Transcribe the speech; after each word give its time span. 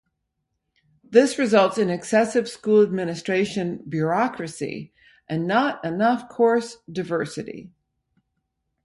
This 1.03 1.37
results 1.37 1.77
in 1.77 1.91
excessive 1.91 2.49
school 2.49 2.81
administration 2.81 3.83
bureaucracy 3.87 4.91
and 5.29 5.45
not 5.45 5.85
enough 5.85 6.27
course 6.27 6.77
diversity. 6.91 7.69